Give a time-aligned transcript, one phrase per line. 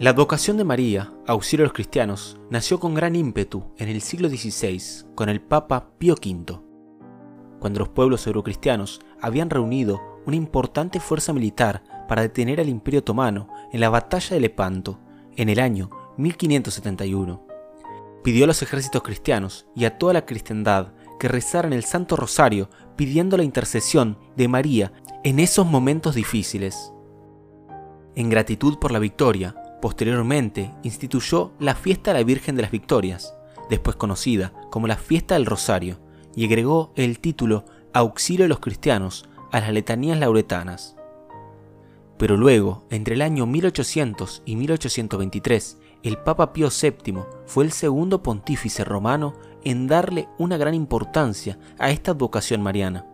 [0.00, 4.30] La advocación de María, auxilio a los cristianos, nació con gran ímpetu en el siglo
[4.30, 6.58] XVI con el Papa Pío V,
[7.58, 13.50] cuando los pueblos eurocristianos habían reunido una importante fuerza militar para detener al Imperio Otomano
[13.74, 15.00] en la batalla de Lepanto
[15.36, 17.46] en el año 1571.
[18.24, 22.70] Pidió a los ejércitos cristianos y a toda la cristiandad que rezaran el Santo Rosario
[22.96, 26.90] pidiendo la intercesión de María en esos momentos difíciles.
[28.14, 33.34] En gratitud por la victoria, Posteriormente, instituyó la fiesta de la Virgen de las Victorias,
[33.70, 35.98] después conocida como la fiesta del Rosario,
[36.36, 40.96] y agregó el título Auxilio de los Cristianos a las letanías lauretanas.
[42.18, 48.22] Pero luego, entre el año 1800 y 1823, el Papa Pío VII fue el segundo
[48.22, 49.32] pontífice romano
[49.64, 53.06] en darle una gran importancia a esta advocación mariana.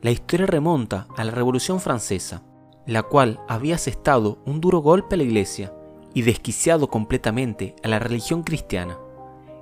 [0.00, 2.42] La historia remonta a la Revolución Francesa,
[2.86, 5.74] la cual había asestado un duro golpe a la Iglesia
[6.14, 8.98] y desquiciado completamente a la religión cristiana.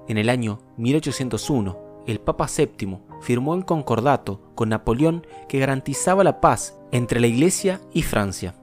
[0.08, 6.40] En el año 1801, el Papa VII firmó el concordato con Napoleón que garantizaba la
[6.40, 8.55] paz entre la Iglesia y Francia.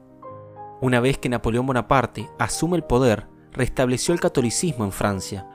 [0.82, 5.48] Una vez que Napoleón Bonaparte asume el poder, restableció el catolicismo en Francia,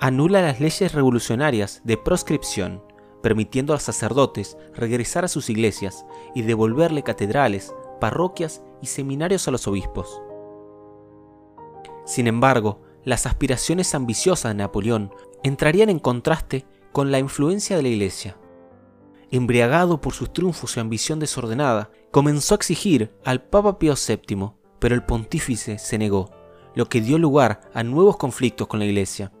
[0.00, 2.82] anula las leyes revolucionarias de proscripción,
[3.22, 9.50] permitiendo a los sacerdotes regresar a sus iglesias y devolverle catedrales, parroquias y seminarios a
[9.50, 10.20] los obispos.
[12.04, 17.88] Sin embargo, las aspiraciones ambiciosas de Napoleón entrarían en contraste con la influencia de la
[17.88, 18.36] Iglesia.
[19.30, 24.94] Embriagado por sus triunfos y ambición desordenada, comenzó a exigir al Papa Pío VII, pero
[24.94, 26.30] el pontífice se negó,
[26.74, 29.32] lo que dio lugar a nuevos conflictos con la Iglesia.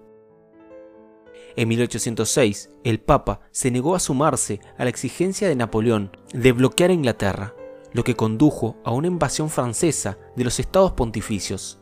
[1.54, 6.90] En 1806, el Papa se negó a sumarse a la exigencia de Napoleón de bloquear
[6.90, 7.54] a Inglaterra,
[7.92, 11.81] lo que condujo a una invasión francesa de los estados pontificios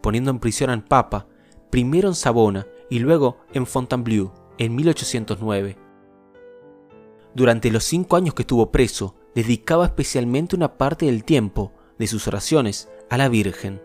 [0.00, 1.26] poniendo en prisión al Papa,
[1.70, 5.76] primero en Sabona y luego en Fontainebleau en 1809.
[7.34, 12.26] Durante los cinco años que estuvo preso, dedicaba especialmente una parte del tiempo de sus
[12.26, 13.80] oraciones a la Virgen,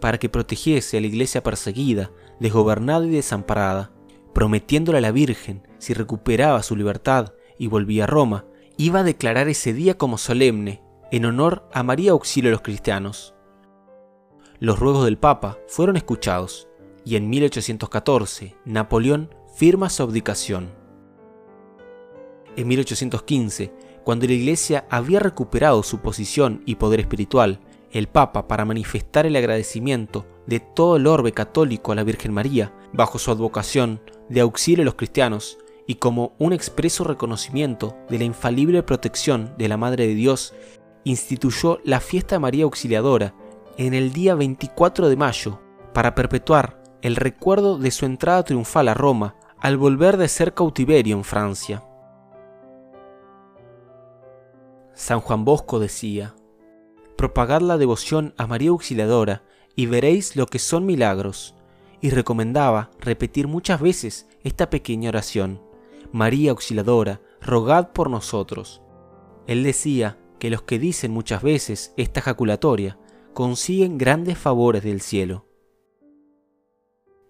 [0.00, 3.92] para que protegiese a la iglesia perseguida, desgobernada y desamparada,
[4.34, 9.48] prometiéndole a la Virgen, si recuperaba su libertad y volvía a Roma, iba a declarar
[9.48, 13.34] ese día como solemne, en honor a María Auxilio de los cristianos.
[14.62, 16.68] Los ruegos del Papa fueron escuchados
[17.02, 20.68] y en 1814 Napoleón firma su abdicación.
[22.56, 23.72] En 1815,
[24.04, 27.60] cuando la Iglesia había recuperado su posición y poder espiritual,
[27.90, 32.74] el Papa, para manifestar el agradecimiento de todo el orbe católico a la Virgen María,
[32.92, 35.56] bajo su advocación de auxilio a los cristianos,
[35.86, 40.52] y como un expreso reconocimiento de la infalible protección de la Madre de Dios,
[41.04, 43.34] instituyó la fiesta María Auxiliadora
[43.76, 45.60] en el día 24 de mayo
[45.92, 51.16] para perpetuar el recuerdo de su entrada triunfal a Roma al volver de ser cautiverio
[51.16, 51.82] en Francia.
[54.94, 56.34] San Juan Bosco decía,
[57.16, 59.42] Propagad la devoción a María Auxiliadora
[59.76, 61.54] y veréis lo que son milagros,
[62.00, 65.62] y recomendaba repetir muchas veces esta pequeña oración,
[66.12, 68.82] María Auxiliadora, rogad por nosotros.
[69.46, 72.98] Él decía que los que dicen muchas veces esta jaculatoria
[73.32, 75.46] consiguen grandes favores del cielo.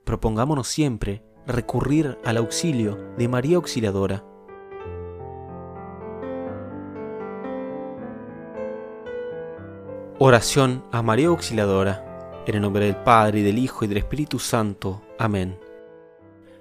[0.04, 4.24] Propongámonos siempre recurrir al auxilio de María Auxiliadora.
[10.18, 12.06] Oración a María Auxiliadora.
[12.46, 15.02] En el nombre del Padre, y del Hijo, y del Espíritu Santo.
[15.18, 15.58] Amén.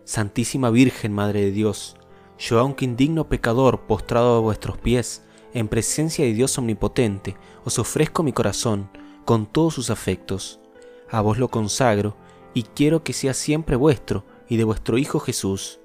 [0.04, 1.96] Santísima Virgen, Madre de Dios,
[2.38, 5.24] yo aunque indigno pecador postrado a vuestros pies,
[5.54, 8.90] en presencia de Dios Omnipotente, os ofrezco mi corazón,
[9.30, 10.60] con todos sus afectos.
[11.08, 12.18] A vos lo consagro
[12.56, 15.80] y quiero que sea siempre vuestro y de vuestro Hijo Jesús.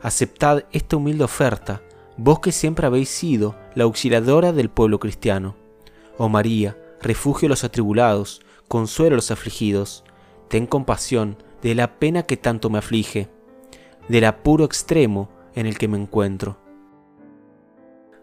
[0.00, 1.82] Aceptad esta humilde oferta,
[2.16, 5.56] vos que siempre habéis sido la auxiliadora del pueblo cristiano.
[6.16, 10.04] Oh María, refugio de los atribulados, consuelo a los afligidos,
[10.46, 13.28] ten compasión de la pena que tanto me aflige,
[14.08, 16.56] del apuro extremo en el que me encuentro.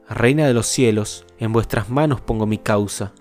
[0.07, 3.13] Reina de los cielos, en vuestras manos pongo mi causa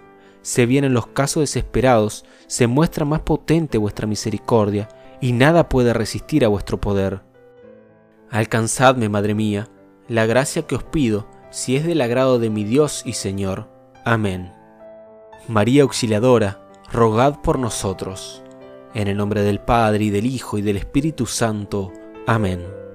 [0.46, 4.88] se vienen los casos desesperados, se muestra más potente vuestra misericordia,
[5.20, 7.22] y nada puede resistir a vuestro poder.
[8.30, 9.68] Alcanzadme, Madre mía,
[10.06, 13.68] la gracia que os pido, si es del agrado de mi Dios y Señor.
[14.04, 14.52] Amén.
[15.48, 16.60] María Auxiliadora,
[16.92, 18.44] rogad por nosotros.
[18.94, 21.92] En el nombre del Padre, y del Hijo, y del Espíritu Santo.
[22.24, 22.85] Amén.